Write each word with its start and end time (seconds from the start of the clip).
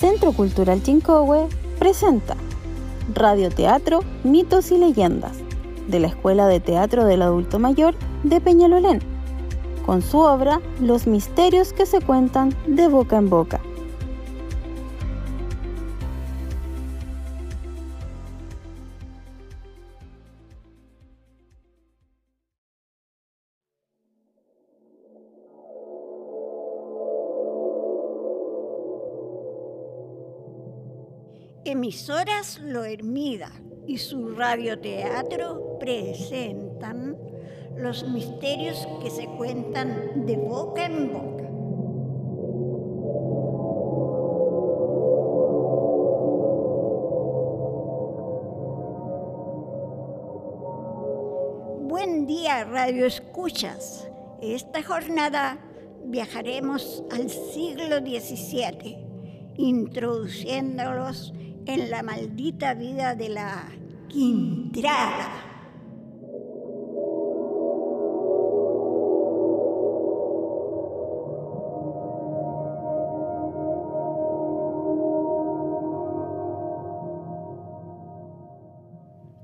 Centro 0.00 0.32
Cultural 0.32 0.82
Chincohue 0.82 1.46
presenta 1.78 2.34
Radioteatro 3.14 4.00
Mitos 4.24 4.72
y 4.72 4.78
Leyendas 4.78 5.36
de 5.88 6.00
la 6.00 6.06
Escuela 6.06 6.46
de 6.46 6.58
Teatro 6.58 7.04
del 7.04 7.20
Adulto 7.20 7.58
Mayor 7.58 7.94
de 8.22 8.40
Peñalolén, 8.40 9.00
con 9.84 10.00
su 10.00 10.20
obra 10.20 10.62
Los 10.80 11.06
misterios 11.06 11.74
que 11.74 11.84
se 11.84 12.00
cuentan 12.00 12.54
de 12.66 12.88
boca 12.88 13.18
en 13.18 13.28
boca. 13.28 13.60
Emisoras 31.66 32.58
Lo 32.64 32.84
Hermida 32.84 33.50
y 33.86 33.98
su 33.98 34.30
radioteatro 34.30 35.76
presentan 35.78 37.18
los 37.76 38.08
misterios 38.08 38.88
que 39.02 39.10
se 39.10 39.26
cuentan 39.26 40.24
de 40.24 40.38
boca 40.38 40.86
en 40.86 41.12
boca. 41.12 41.44
Buen 51.90 52.26
día, 52.26 52.64
Radio 52.64 53.04
Escuchas. 53.04 54.08
Esta 54.40 54.82
jornada 54.82 55.58
viajaremos 56.06 57.04
al 57.10 57.28
siglo 57.28 57.98
XVII, 57.98 58.96
introduciéndolos 59.58 61.34
en 61.74 61.90
la 61.90 62.02
maldita 62.02 62.74
vida 62.74 63.14
de 63.14 63.28
la 63.28 63.68
Quintraga. 64.08 65.46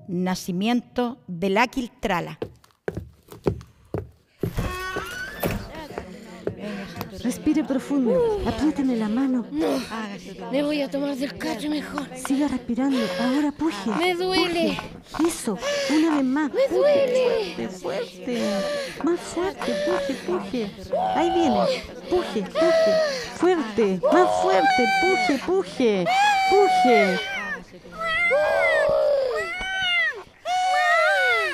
Nacimiento 0.08 1.18
de 1.28 1.50
la 1.50 1.68
Quiltrala. 1.68 2.38
Respire 7.46 7.64
profundo, 7.64 8.42
apriéteme 8.44 8.96
la 8.96 9.08
mano. 9.08 9.46
No, 9.52 9.80
me 10.50 10.64
voy 10.64 10.82
a 10.82 10.90
tomar 10.90 11.14
del 11.14 11.38
cacho 11.38 11.70
mejor. 11.70 12.04
Siga 12.26 12.48
respirando, 12.48 12.98
ahora 13.20 13.52
puje. 13.52 13.88
Me 14.00 14.14
duele. 14.16 14.76
Puje. 15.12 15.28
Eso, 15.28 15.56
una 15.88 16.16
vez 16.16 16.24
más. 16.24 16.52
Me 16.52 16.66
duele. 16.76 17.68
Fuerte, 17.68 17.68
fuerte. 17.68 18.42
Más 19.04 19.20
fuerte, 19.20 19.72
puje, 19.86 20.14
puje. 20.26 20.70
Ahí 21.14 21.30
viene. 21.30 21.84
Puje, 22.10 22.42
puje. 22.50 22.92
Fuerte, 23.36 24.00
más 24.12 24.42
fuerte. 24.42 24.84
Puje, 25.00 25.38
puje. 25.46 26.04
Puje. 26.50 27.20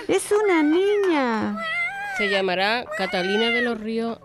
Es 0.09 0.25
una 0.33 0.63
niña. 0.63 1.59
Se 2.17 2.31
llamará 2.31 2.87
Catalina 2.97 3.51
de 3.51 3.61
los 3.61 3.79
Ríos. 3.79 4.19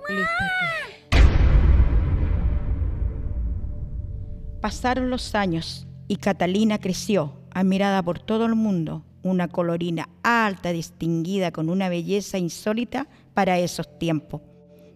Pasaron 4.62 5.10
los 5.10 5.36
años 5.36 5.88
y 6.08 6.18
Catalina 6.18 6.80
creció, 6.80 7.34
admirada 7.52 8.02
por 8.02 8.20
todo 8.20 8.46
el 8.46 8.56
mundo, 8.56 9.04
una 9.24 9.48
colorina 9.48 10.10
alta, 10.24 10.72
distinguida, 10.72 11.52
con 11.52 11.70
una 11.70 11.90
belleza 11.90 12.38
insólita 12.38 13.08
para 13.34 13.60
esos 13.60 14.00
tiempos. 14.00 14.42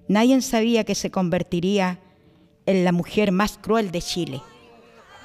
Nadie 0.07 0.41
sabía 0.41 0.83
que 0.83 0.95
se 0.95 1.11
convertiría 1.11 1.99
en 2.65 2.83
la 2.83 2.91
mujer 2.91 3.31
más 3.31 3.57
cruel 3.61 3.91
de 3.91 4.01
Chile. 4.01 4.41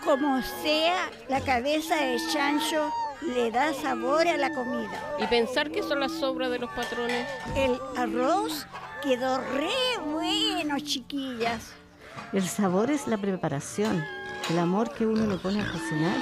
Como 0.04 0.40
sea, 0.62 1.10
la 1.28 1.40
cabeza 1.40 1.96
de 1.96 2.18
chancho 2.32 2.92
le 3.34 3.50
da 3.50 3.72
sabor 3.74 4.28
a 4.28 4.36
la 4.36 4.50
comida. 4.50 5.16
Y 5.18 5.26
pensar 5.26 5.70
que 5.70 5.82
son 5.82 6.00
las 6.00 6.12
sobras 6.12 6.50
de 6.50 6.58
los 6.58 6.70
patrones. 6.70 7.26
El 7.56 7.78
arroz 7.96 8.66
quedó 9.02 9.38
re 9.38 9.70
bueno, 10.04 10.78
chiquillas. 10.78 11.72
El 12.32 12.46
sabor 12.46 12.90
es 12.90 13.06
la 13.06 13.18
preparación, 13.18 14.04
el 14.50 14.58
amor 14.58 14.92
que 14.92 15.06
uno 15.06 15.26
le 15.26 15.36
pone 15.36 15.60
a 15.60 15.72
cocinar. 15.72 16.16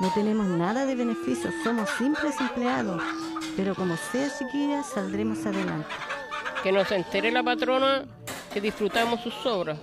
No 0.00 0.10
tenemos 0.14 0.46
nada 0.46 0.86
de 0.86 0.94
beneficios, 0.94 1.52
somos 1.62 1.88
simples 1.98 2.34
empleados. 2.40 3.02
Pero 3.56 3.74
como 3.74 3.96
sea, 3.96 4.30
chiquillas, 4.38 4.86
saldremos 4.86 5.44
adelante. 5.44 5.88
Que 6.62 6.72
nos 6.72 6.90
entere 6.92 7.30
la 7.30 7.42
patrona 7.42 8.04
que 8.52 8.60
disfrutamos 8.60 9.20
sus 9.20 9.34
sobras. 9.34 9.78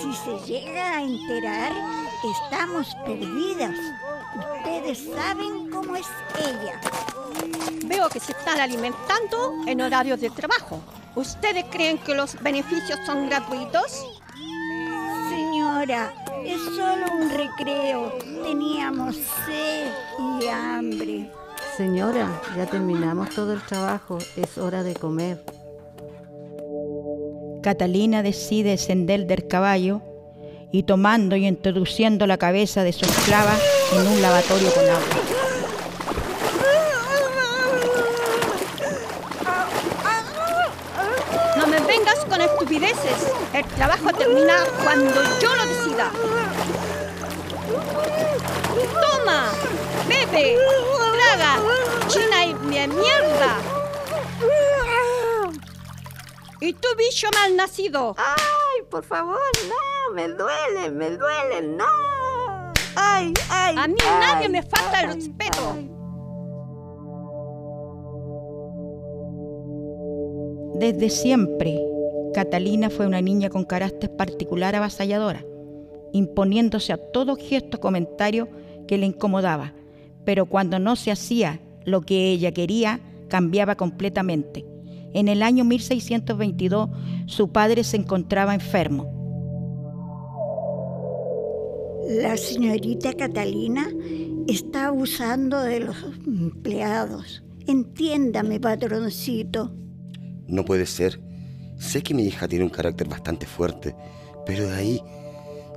Si 0.00 0.14
se 0.14 0.38
llega 0.46 0.96
a 0.96 1.02
enterar, 1.02 1.72
estamos 2.44 2.94
perdidas. 3.04 3.74
Ustedes 4.36 5.08
saben 5.14 5.70
cómo 5.70 5.96
es 5.96 6.06
ella. 6.38 6.80
Veo 7.84 8.08
que 8.08 8.20
se 8.20 8.32
están 8.32 8.60
alimentando 8.60 9.54
en 9.66 9.80
horarios 9.82 10.20
de 10.20 10.30
trabajo. 10.30 10.80
¿Ustedes 11.16 11.64
creen 11.70 11.98
que 11.98 12.14
los 12.14 12.40
beneficios 12.40 13.00
son 13.04 13.28
gratuitos? 13.28 14.06
Señora, 15.28 16.12
es 16.52 16.62
solo 16.76 17.06
un 17.20 17.30
recreo. 17.30 18.12
Teníamos 18.42 19.16
sed 19.46 19.88
y 20.40 20.48
hambre. 20.48 21.30
Señora, 21.76 22.42
ya 22.56 22.66
terminamos 22.66 23.30
todo 23.30 23.52
el 23.52 23.62
trabajo, 23.62 24.18
es 24.36 24.58
hora 24.58 24.82
de 24.82 24.94
comer. 24.94 25.42
Catalina 27.62 28.22
decide 28.22 28.70
descender 28.70 29.26
del 29.26 29.46
caballo 29.46 30.02
y 30.72 30.84
tomando 30.84 31.36
y 31.36 31.46
introduciendo 31.46 32.26
la 32.26 32.38
cabeza 32.38 32.84
de 32.84 32.92
su 32.92 33.04
esclava 33.04 33.54
en 33.94 34.06
un 34.06 34.22
lavatorio 34.22 34.70
con 34.72 34.84
agua. 34.84 35.40
No 41.56 41.66
me 41.66 41.80
vengas 41.80 42.24
con 42.28 42.40
estupideces. 42.40 43.32
El 43.52 43.64
trabajo 43.64 44.12
termina 44.12 44.54
cuando 44.82 45.22
yo 45.40 45.54
lo 45.54 45.79
Toma, 49.00 49.50
bebe, 50.08 50.56
traga, 51.12 51.58
china 52.08 52.46
y 52.46 52.54
mierda. 52.54 53.56
¿Y 56.62 56.72
tú, 56.74 56.88
bicho 56.96 57.28
mal 57.34 57.56
nacido? 57.56 58.14
Ay, 58.18 58.82
por 58.90 59.04
favor, 59.04 59.38
no, 59.68 60.14
me 60.14 60.28
duele, 60.28 60.90
me 60.90 61.10
duele, 61.10 61.62
no. 61.62 61.84
Ay, 62.96 63.32
ay. 63.50 63.76
A 63.78 63.86
mí 63.88 63.96
ay, 64.00 64.20
nadie 64.20 64.48
me 64.48 64.62
falta 64.62 65.00
el 65.00 65.14
respeto. 65.14 65.58
ay. 65.74 65.90
Desde 70.74 71.10
siempre, 71.10 71.78
Catalina 72.32 72.88
fue 72.90 73.06
una 73.06 73.20
niña 73.20 73.50
con 73.50 73.64
carácter 73.64 74.14
particular 74.16 74.74
avasalladora, 74.74 75.44
imponiéndose 76.12 76.92
a 76.92 76.96
todo 76.96 77.36
gesto 77.36 77.78
o 77.78 77.80
comentario 77.80 78.48
que 78.86 78.98
le 78.98 79.06
incomodaba, 79.06 79.72
pero 80.24 80.46
cuando 80.46 80.78
no 80.78 80.96
se 80.96 81.10
hacía 81.10 81.60
lo 81.84 82.02
que 82.02 82.30
ella 82.30 82.52
quería, 82.52 83.00
cambiaba 83.28 83.76
completamente. 83.76 84.64
En 85.12 85.28
el 85.28 85.42
año 85.42 85.64
1622, 85.64 86.88
su 87.26 87.50
padre 87.50 87.84
se 87.84 87.96
encontraba 87.96 88.54
enfermo. 88.54 89.20
La 92.08 92.36
señorita 92.36 93.12
Catalina 93.12 93.88
está 94.48 94.86
abusando 94.88 95.60
de 95.60 95.80
los 95.80 95.96
empleados. 96.26 97.42
Entiéndame, 97.66 98.58
patroncito. 98.58 99.72
No 100.46 100.64
puede 100.64 100.86
ser. 100.86 101.20
Sé 101.78 102.02
que 102.02 102.14
mi 102.14 102.24
hija 102.24 102.48
tiene 102.48 102.64
un 102.64 102.70
carácter 102.70 103.08
bastante 103.08 103.46
fuerte, 103.46 103.94
pero 104.44 104.68
de 104.68 104.74
ahí 104.74 105.02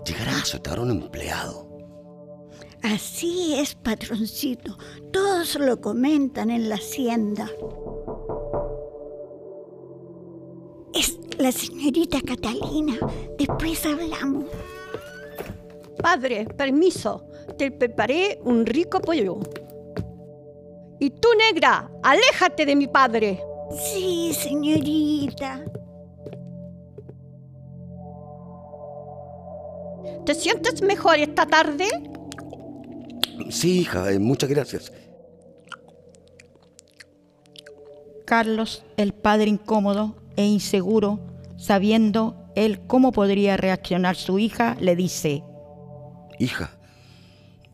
llegar 0.04 0.30
a 0.30 0.38
azotar 0.38 0.78
a 0.78 0.82
un 0.82 0.92
empleado. 0.92 1.70
Así 2.82 3.56
es, 3.56 3.76
patroncito. 3.76 4.78
Todos 5.12 5.56
lo 5.56 5.80
comentan 5.80 6.50
en 6.50 6.68
la 6.68 6.76
hacienda. 6.76 7.50
Es 10.94 11.18
la 11.38 11.52
señorita 11.52 12.20
Catalina. 12.22 12.98
Después 13.38 13.86
hablamos. 13.86 14.46
Padre, 16.02 16.46
permiso. 16.46 17.26
Te 17.58 17.72
preparé 17.72 18.40
un 18.44 18.66
rico 18.66 19.00
pollo. 19.00 19.40
Y 21.00 21.10
tú, 21.10 21.30
negra, 21.38 21.90
aléjate 22.04 22.66
de 22.66 22.76
mi 22.76 22.88
padre. 22.88 23.42
Sí, 23.94 24.34
señorita. 24.34 25.64
¿Te 30.26 30.36
sientes 30.36 30.82
mejor 30.82 31.20
esta 31.20 31.46
tarde? 31.46 31.88
Sí, 33.50 33.82
hija, 33.82 34.12
eh, 34.12 34.20
muchas 34.20 34.50
gracias. 34.50 34.92
Carlos, 38.26 38.84
el 38.98 39.14
padre 39.14 39.50
incómodo 39.50 40.16
e 40.38 40.46
inseguro, 40.46 41.20
sabiendo 41.58 42.52
él 42.56 42.82
cómo 42.88 43.12
podría 43.12 43.58
reaccionar 43.58 44.16
su 44.16 44.40
hija, 44.40 44.78
le 44.80 44.96
dice, 44.96 45.44
Hija, 46.40 46.72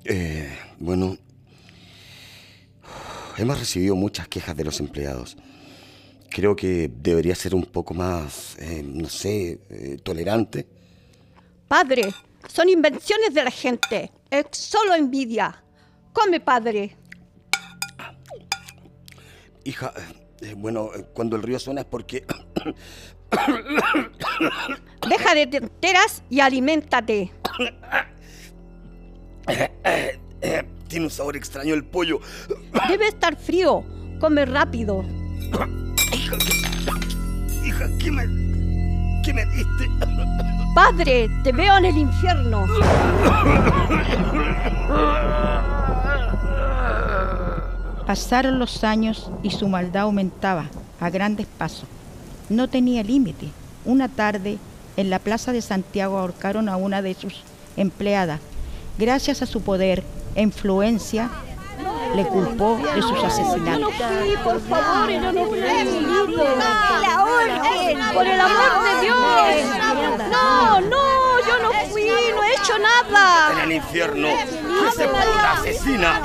eh, 0.04 0.50
bueno, 0.80 1.18
hemos 3.38 3.60
recibido 3.60 3.96
muchas 3.96 4.28
quejas 4.28 4.56
de 4.56 4.64
los 4.64 4.80
empleados. 4.80 5.38
Creo 6.30 6.56
que 6.56 6.92
debería 6.94 7.36
ser 7.36 7.56
un 7.56 7.64
poco 7.64 7.94
más, 7.94 8.58
eh, 8.60 8.84
no 8.84 9.10
sé, 9.10 9.60
eh, 9.70 9.98
tolerante. 10.04 10.68
Padre, 11.68 12.14
son 12.48 12.70
invenciones 12.70 13.34
de 13.34 13.44
la 13.44 13.52
gente. 13.52 14.12
Es 14.30 14.46
solo 14.52 14.94
envidia. 14.94 15.64
Come, 16.14 16.40
padre. 16.40 16.96
Hija, 19.64 19.94
eh, 20.42 20.54
bueno, 20.58 20.90
eh, 20.96 21.06
cuando 21.14 21.36
el 21.36 21.44
río 21.44 21.60
suena 21.60 21.82
es 21.82 21.88
porque... 21.88 22.26
Deja 25.08 25.36
de 25.36 25.48
tonteras 25.48 26.24
y 26.30 26.40
aliméntate. 26.40 27.32
Tiene 30.88 31.06
un 31.06 31.12
sabor 31.12 31.36
extraño 31.38 31.74
el 31.76 31.86
pollo. 31.86 32.20
Debe 32.88 33.08
estar 33.08 33.36
frío. 33.36 33.84
Come 34.20 34.46
rápido. 34.46 35.04
Hija, 36.14 36.38
¿qué, 36.38 37.68
hija, 37.68 37.88
¿qué 38.00 38.12
me, 38.12 38.24
qué 39.24 39.34
me 39.34 39.46
diste? 39.46 40.59
Padre, 40.74 41.30
te 41.44 41.52
veo 41.52 41.78
en 41.78 41.86
el 41.86 41.98
infierno. 41.98 42.66
Pasaron 48.06 48.58
los 48.60 48.84
años 48.84 49.30
y 49.44 49.52
su 49.52 49.68
maldad 49.68 50.04
aumentaba 50.04 50.66
a 51.00 51.10
grandes 51.10 51.46
pasos. 51.46 51.86
No 52.50 52.68
tenía 52.68 53.04
límite. 53.04 53.50
Una 53.86 54.08
tarde, 54.08 54.58
en 54.98 55.10
la 55.10 55.20
plaza 55.20 55.52
de 55.52 55.62
Santiago 55.62 56.18
ahorcaron 56.18 56.70
a 56.70 56.76
una 56.76 57.02
de 57.02 57.14
sus 57.14 57.44
empleadas. 57.78 58.40
Gracias 58.98 59.42
a 59.42 59.46
su 59.46 59.62
poder 59.62 60.04
e 60.36 60.42
influencia, 60.42 61.30
le 62.16 62.26
culpó 62.26 62.80
de 62.96 63.02
sus 63.02 63.24
asesinatos. 63.24 63.94
por 64.44 64.60
favor, 64.62 65.10
yo 65.10 65.32
no 65.32 65.46
fui. 65.46 65.60
Por 68.14 68.26
el 68.26 68.42
amor 68.42 68.84
de 68.84 69.02
Dios. 69.02 69.18
No, 70.32 70.82
no, 70.82 71.40
yo 71.48 71.64
no 71.64 71.72
fui, 71.90 72.04
no 72.36 72.44
he 72.44 72.54
hecho 72.54 72.76
En 72.76 72.82
nada. 72.82 73.52
el 73.52 73.60
infierno, 73.80 74.28
que 74.28 74.92
se 74.96 75.08
puta 75.08 75.54
asesina. 75.54 76.22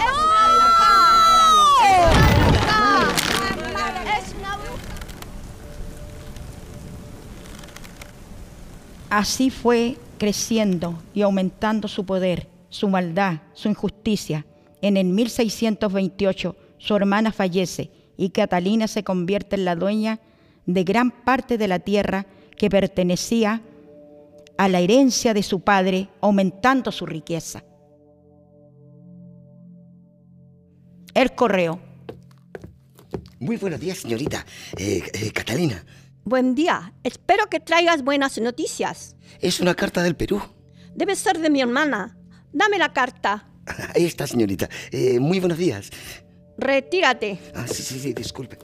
Así 9.11 9.51
fue 9.51 9.97
creciendo 10.19 11.01
y 11.15 11.23
aumentando 11.23 11.87
su 11.87 12.05
poder, 12.05 12.49
su 12.69 12.89
maldad, 12.89 13.43
su 13.53 13.69
injusticia. 13.69 14.45
En 14.83 14.97
el 14.97 15.07
1628 15.07 16.57
su 16.79 16.97
hermana 16.97 17.31
fallece 17.33 17.91
y 18.17 18.31
Catalina 18.31 18.89
se 18.89 19.05
convierte 19.05 19.57
en 19.57 19.65
la 19.65 19.77
dueña 19.77 20.19
de 20.67 20.85
gran 20.85 21.11
parte 21.11 21.59
de 21.59 21.69
la 21.69 21.79
tierra 21.79 22.27
que 22.57 22.69
pertenecía 22.71 23.53
a 23.53 23.61
la 24.59 24.81
herencia 24.81 25.35
de 25.35 25.43
su 25.43 25.61
padre, 25.61 26.09
aumentando 26.21 26.93
su 26.93 27.07
riqueza. 27.07 27.65
El 31.15 31.35
correo. 31.35 31.81
Muy 33.39 33.57
buenos 33.57 33.81
días, 33.81 33.99
señorita. 33.99 34.45
Eh, 34.77 35.03
eh, 35.13 35.31
Catalina, 35.33 35.85
Buen 36.25 36.55
día. 36.55 36.95
Espero 37.03 37.51
que 37.51 37.61
traigas 37.61 38.03
buenas 38.03 38.39
noticias. 38.39 39.15
es 39.41 39.61
una 39.61 39.75
carta 39.75 40.03
del 40.03 40.17
Perú. 40.17 40.41
Debe 40.95 41.17
ser 41.17 41.39
de 41.39 41.51
mi 41.51 41.61
hermana. 41.61 42.17
Dame 42.51 42.79
la 42.79 42.95
carta. 42.95 43.47
Ahí 43.95 44.07
está, 44.07 44.27
señorita. 44.27 44.69
Eh, 44.91 45.21
muy 45.21 45.39
buenos 45.39 45.59
días. 45.59 45.91
Retírate. 46.57 47.39
Ah, 47.55 47.67
sí, 47.67 47.83
sí, 47.83 47.99
sí, 47.99 48.15
disculpe. 48.15 48.57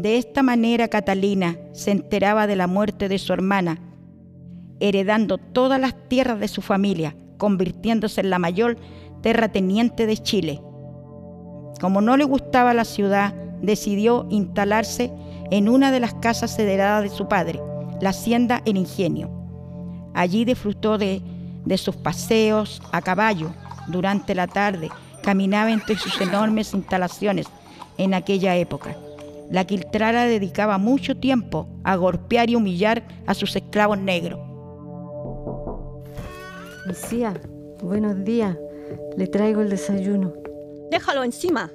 De 0.00 0.16
esta 0.16 0.42
manera 0.42 0.88
Catalina 0.88 1.58
se 1.72 1.90
enteraba 1.90 2.46
de 2.46 2.56
la 2.56 2.66
muerte 2.66 3.06
de 3.10 3.18
su 3.18 3.34
hermana, 3.34 3.82
heredando 4.80 5.36
todas 5.36 5.78
las 5.78 5.94
tierras 6.08 6.40
de 6.40 6.48
su 6.48 6.62
familia, 6.62 7.14
convirtiéndose 7.36 8.22
en 8.22 8.30
la 8.30 8.38
mayor 8.38 8.78
terrateniente 9.20 10.06
de 10.06 10.16
Chile. 10.16 10.62
Como 11.82 12.00
no 12.00 12.16
le 12.16 12.24
gustaba 12.24 12.72
la 12.72 12.86
ciudad, 12.86 13.34
decidió 13.60 14.26
instalarse 14.30 15.12
en 15.50 15.68
una 15.68 15.92
de 15.92 16.00
las 16.00 16.14
casas 16.14 16.58
heredadas 16.58 17.02
de 17.02 17.10
su 17.14 17.28
padre, 17.28 17.60
la 18.00 18.08
hacienda 18.08 18.62
El 18.64 18.78
Ingenio. 18.78 19.30
Allí 20.14 20.46
disfrutó 20.46 20.96
de, 20.96 21.20
de 21.66 21.76
sus 21.76 21.96
paseos 21.96 22.80
a 22.90 23.02
caballo 23.02 23.50
durante 23.88 24.34
la 24.34 24.46
tarde, 24.46 24.88
caminaba 25.22 25.70
entre 25.70 25.98
sus 25.98 26.18
enormes 26.22 26.72
instalaciones 26.72 27.48
en 27.98 28.14
aquella 28.14 28.56
época. 28.56 28.96
La 29.50 29.64
Quiltrara 29.64 30.26
dedicaba 30.26 30.78
mucho 30.78 31.16
tiempo 31.16 31.68
a 31.82 31.96
golpear 31.96 32.48
y 32.50 32.54
humillar 32.54 33.06
a 33.26 33.34
sus 33.34 33.56
esclavos 33.56 33.98
negros. 33.98 34.38
Mesía, 36.86 37.34
buenos 37.82 38.24
días. 38.24 38.56
Le 39.16 39.26
traigo 39.26 39.60
el 39.60 39.68
desayuno. 39.68 40.32
Déjalo 40.90 41.24
encima. 41.24 41.70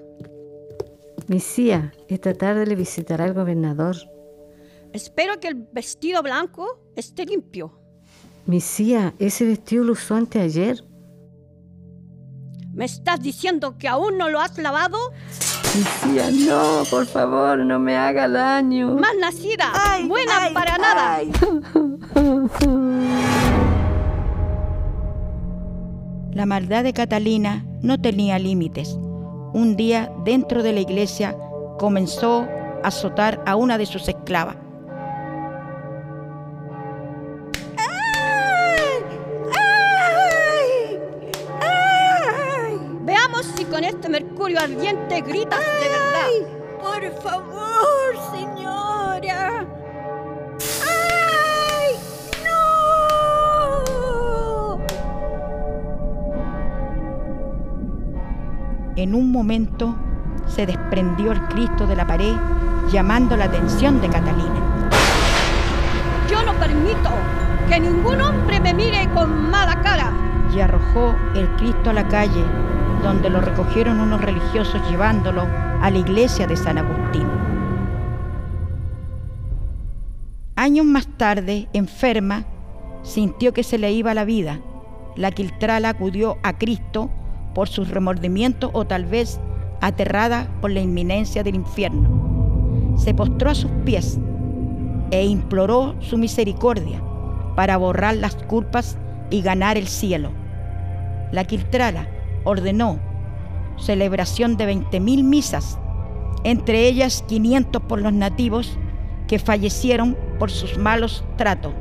Mesía, 1.28 1.94
esta 2.08 2.34
tarde 2.34 2.66
le 2.66 2.76
visitará 2.76 3.26
el 3.26 3.34
gobernador. 3.34 3.98
Espero 4.94 5.40
que 5.42 5.50
el 5.50 5.56
vestido 5.74 6.24
blanco 6.24 6.80
esté 6.96 7.26
limpio. 7.26 7.78
Mesía, 8.46 9.14
ese 9.20 9.46
vestido 9.46 9.84
lo 9.84 9.94
usó 9.94 10.16
anteayer. 10.16 10.82
¿Me 12.74 12.86
estás 12.86 13.22
diciendo 13.22 13.78
que 13.78 13.90
aún 13.90 14.18
no 14.18 14.30
lo 14.30 14.40
has 14.40 14.58
lavado? 14.58 14.98
Mesía, 15.76 16.32
no, 16.32 16.84
por 16.90 17.06
favor, 17.06 17.60
no 17.60 17.80
me 17.80 17.98
haga 17.98 18.30
daño. 18.30 18.96
Más 18.96 19.16
nacida, 19.20 19.74
buena 20.08 20.50
para 20.54 20.78
nada. 20.78 21.20
La 26.32 26.46
maldad 26.46 26.84
de 26.84 26.94
Catalina 26.94 27.66
no 27.82 28.00
tenía 28.00 28.40
límites. 28.40 28.98
Un 29.54 29.76
día, 29.76 30.12
dentro 30.24 30.64
de 30.64 30.74
la 30.74 30.80
iglesia, 30.80 31.36
comenzó 31.78 32.48
a 32.84 32.88
azotar 32.88 33.42
a 33.46 33.56
una 33.56 33.78
de 33.78 33.86
sus 33.86 34.08
esclavas. 34.08 34.58
Con 43.76 43.84
este 43.84 44.08
mercurio 44.08 44.58
ardiente 44.58 45.20
gritas 45.20 45.60
de 45.60 45.90
verdad. 45.90 46.30
Por 46.82 47.04
favor, 47.22 48.16
señora. 48.32 49.66
¡Ay! 50.88 52.00
¡No! 52.46 54.78
En 58.96 59.14
un 59.14 59.30
momento 59.30 59.94
se 60.48 60.66
desprendió 60.66 61.34
el 61.34 61.42
Cristo 61.50 61.86
de 61.86 61.98
la 61.98 62.08
pared, 62.08 62.38
llamando 62.94 63.36
la 63.36 63.44
atención 63.44 64.00
de 64.00 64.08
Catalina. 64.08 64.90
Yo 66.32 66.46
no 66.46 66.54
permito 66.54 67.10
que 67.68 67.82
ningún 67.82 68.22
hombre 68.22 68.62
me 68.62 68.74
mire 68.74 69.10
con 69.14 69.52
mala 69.52 69.82
cara. 69.82 70.14
y 70.54 70.60
arrojó 70.62 71.16
el 71.36 71.50
Cristo 71.58 71.90
a 71.90 71.94
la 71.94 72.08
calle, 72.08 72.46
donde 73.06 73.30
lo 73.30 73.40
recogieron 73.40 74.00
unos 74.00 74.20
religiosos 74.20 74.82
llevándolo 74.90 75.44
a 75.44 75.92
la 75.92 75.98
iglesia 76.00 76.48
de 76.48 76.58
San 76.58 76.80
Agustín. 76.80 77.28
Años 80.56 80.88
más 80.88 81.08
tarde, 81.16 81.70
enferma, 81.74 82.46
sintió 83.04 83.54
que 83.54 83.62
se 83.62 83.78
le 83.78 83.92
iba 83.92 84.16
la 84.16 84.26
vida. 84.26 84.60
La 85.16 85.30
Quiltrala 85.30 85.90
acudió 85.90 86.38
a 86.42 86.58
Cristo 86.58 87.12
por 87.54 87.70
sus 87.70 87.90
remordimientos 87.90 88.72
o 88.74 88.86
tal 88.86 89.06
vez 89.06 89.40
aterrada 89.82 90.48
por 90.60 90.72
la 90.72 90.80
inminencia 90.80 91.44
del 91.44 91.54
infierno. 91.54 92.96
Se 92.98 93.14
postró 93.14 93.52
a 93.52 93.56
sus 93.56 93.70
pies 93.86 94.18
e 95.12 95.26
imploró 95.26 95.94
su 96.00 96.18
misericordia 96.18 97.04
para 97.56 97.78
borrar 97.78 98.16
las 98.16 98.36
culpas 98.36 98.98
y 99.30 99.44
ganar 99.44 99.78
el 99.78 99.88
cielo. 99.88 100.32
La 101.32 101.44
Quiltrala 101.44 102.08
ordenó 102.46 103.00
celebración 103.78 104.56
de 104.56 104.74
20.000 104.74 105.24
misas 105.24 105.78
entre 106.46 106.88
ellas 106.88 107.26
500 107.28 107.82
por 107.82 108.00
los 108.00 108.14
nativos 108.14 108.78
que 109.28 109.40
fallecieron 109.40 110.16
por 110.38 110.52
sus 110.52 110.78
malos 110.78 111.26
tratos. 111.38 111.74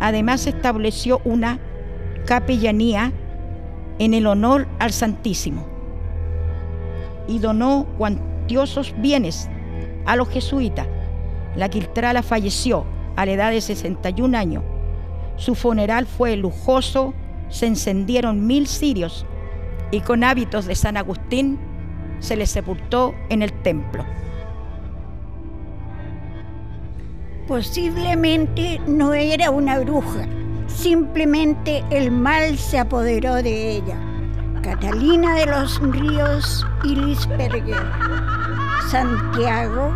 Además 0.00 0.46
estableció 0.46 1.20
una 1.24 1.60
capellanía 2.26 3.12
en 3.98 4.14
el 4.14 4.26
honor 4.26 4.66
al 4.78 4.92
Santísimo 4.92 5.66
y 7.28 7.38
donó 7.38 7.86
cuantiosos 7.98 8.94
bienes 8.96 9.50
a 10.06 10.16
los 10.16 10.30
jesuitas. 10.30 10.86
La 11.54 11.68
Quiltrala 11.68 12.22
falleció 12.22 12.86
a 13.14 13.26
la 13.26 13.32
edad 13.32 13.50
de 13.50 13.60
61 13.60 14.38
años. 14.38 14.64
Su 15.36 15.54
funeral 15.54 16.06
fue 16.06 16.34
lujoso, 16.36 17.12
se 17.50 17.66
encendieron 17.66 18.46
mil 18.46 18.66
cirios 18.66 19.26
y 19.90 20.00
con 20.00 20.24
hábitos 20.24 20.66
de 20.66 20.74
San 20.74 20.96
Agustín 20.96 21.58
se 22.20 22.36
le 22.36 22.46
sepultó 22.46 23.14
en 23.28 23.42
el 23.42 23.52
templo. 23.62 24.04
Posiblemente 27.46 28.80
no 28.86 29.12
era 29.14 29.50
una 29.50 29.78
bruja, 29.78 30.26
simplemente 30.66 31.84
el 31.90 32.10
mal 32.10 32.58
se 32.58 32.78
apoderó 32.78 33.36
de 33.36 33.76
ella. 33.76 33.96
Catalina 34.62 35.34
de 35.34 35.46
los 35.46 35.80
Ríos 35.80 36.66
y 36.84 36.94
Lisperger. 36.94 37.82
Santiago, 38.90 39.94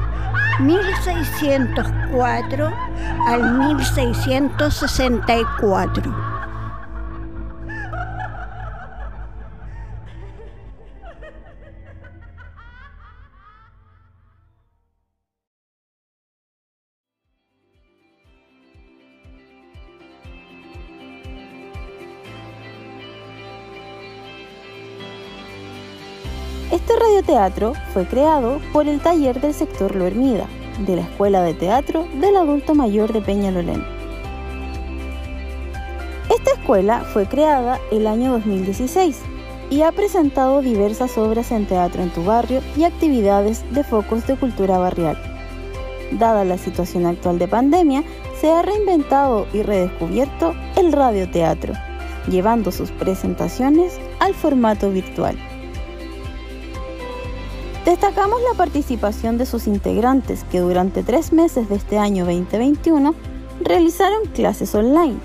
1604 0.60 2.72
al 3.26 3.58
1664. 3.58 6.31
Este 26.72 26.98
radioteatro 26.98 27.74
fue 27.92 28.06
creado 28.06 28.58
por 28.72 28.88
el 28.88 28.98
taller 28.98 29.38
del 29.42 29.52
sector 29.52 29.94
Lo 29.94 30.06
Hermida, 30.06 30.46
de 30.86 30.96
la 30.96 31.02
Escuela 31.02 31.42
de 31.42 31.52
Teatro 31.52 32.08
del 32.18 32.34
Adulto 32.34 32.74
Mayor 32.74 33.12
de 33.12 33.20
Peñalolén. 33.20 33.84
Esta 36.34 36.52
escuela 36.52 37.00
fue 37.00 37.26
creada 37.26 37.78
el 37.90 38.06
año 38.06 38.32
2016 38.32 39.20
y 39.68 39.82
ha 39.82 39.92
presentado 39.92 40.62
diversas 40.62 41.18
obras 41.18 41.52
en 41.52 41.66
teatro 41.66 42.02
en 42.02 42.08
tu 42.08 42.24
barrio 42.24 42.62
y 42.74 42.84
actividades 42.84 43.70
de 43.74 43.84
focos 43.84 44.26
de 44.26 44.36
cultura 44.36 44.78
barrial. 44.78 45.18
Dada 46.12 46.42
la 46.46 46.56
situación 46.56 47.04
actual 47.04 47.38
de 47.38 47.48
pandemia, 47.48 48.02
se 48.40 48.50
ha 48.50 48.62
reinventado 48.62 49.46
y 49.52 49.60
redescubierto 49.60 50.54
el 50.76 50.90
radioteatro, 50.90 51.74
llevando 52.30 52.72
sus 52.72 52.90
presentaciones 52.92 54.00
al 54.20 54.32
formato 54.32 54.90
virtual. 54.90 55.36
Destacamos 57.84 58.40
la 58.48 58.56
participación 58.56 59.38
de 59.38 59.46
sus 59.46 59.66
integrantes 59.66 60.44
que 60.44 60.60
durante 60.60 61.02
tres 61.02 61.32
meses 61.32 61.68
de 61.68 61.74
este 61.74 61.98
año 61.98 62.24
2021 62.24 63.12
realizaron 63.60 64.26
clases 64.32 64.72
online 64.76 65.16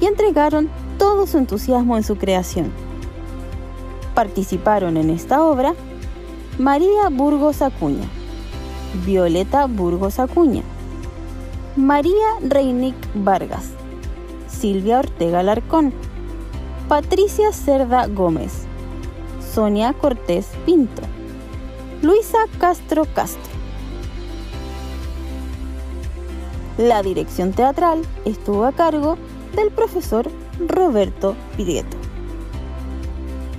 y 0.00 0.06
entregaron 0.06 0.68
todo 0.98 1.28
su 1.28 1.38
entusiasmo 1.38 1.96
en 1.96 2.02
su 2.02 2.16
creación. 2.16 2.72
Participaron 4.16 4.96
en 4.96 5.08
esta 5.10 5.44
obra 5.44 5.74
María 6.58 7.08
Burgos 7.12 7.62
Acuña, 7.62 8.08
Violeta 9.06 9.66
Burgos 9.66 10.18
Acuña, 10.18 10.62
María 11.76 12.26
Reinic 12.42 12.96
Vargas, 13.14 13.70
Silvia 14.48 14.98
Ortega 14.98 15.44
Larcón, 15.44 15.92
Patricia 16.88 17.52
Cerda 17.52 18.08
Gómez, 18.08 18.64
Sonia 19.54 19.92
Cortés 19.92 20.48
Pinto, 20.66 21.02
Luisa 22.02 22.38
Castro 22.58 23.04
Castro. 23.14 23.52
La 26.78 27.02
dirección 27.02 27.52
teatral 27.52 28.00
estuvo 28.24 28.64
a 28.64 28.72
cargo 28.72 29.18
del 29.54 29.70
profesor 29.70 30.30
Roberto 30.66 31.36
Pirieto. 31.58 31.98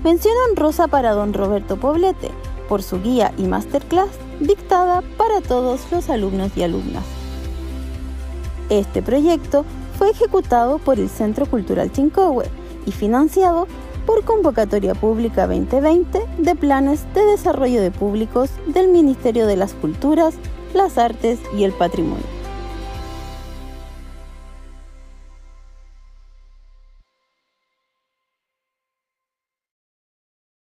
Mención 0.03 0.33
honrosa 0.49 0.87
para 0.87 1.11
don 1.11 1.35
Roberto 1.35 1.77
Poblete 1.77 2.31
por 2.67 2.81
su 2.81 2.99
guía 2.99 3.31
y 3.37 3.43
masterclass 3.43 4.09
dictada 4.39 5.03
para 5.17 5.41
todos 5.41 5.81
los 5.91 6.09
alumnos 6.09 6.51
y 6.55 6.63
alumnas. 6.63 7.03
Este 8.69 9.03
proyecto 9.03 9.65
fue 9.99 10.09
ejecutado 10.09 10.79
por 10.79 10.97
el 10.97 11.09
Centro 11.09 11.45
Cultural 11.45 11.91
Chincohue 11.91 12.49
y 12.87 12.91
financiado 12.91 13.67
por 14.05 14.23
convocatoria 14.23 14.95
pública 14.95 15.47
2020 15.47 16.19
de 16.37 16.55
planes 16.55 17.05
de 17.13 17.25
desarrollo 17.25 17.81
de 17.81 17.91
públicos 17.91 18.49
del 18.67 18.89
Ministerio 18.89 19.47
de 19.47 19.57
las 19.57 19.73
Culturas, 19.73 20.35
las 20.73 20.97
Artes 20.97 21.39
y 21.57 21.63
el 21.63 21.71
Patrimonio. 21.71 22.40